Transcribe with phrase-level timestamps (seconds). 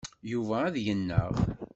[0.31, 1.33] Yuba ad yennaɣ.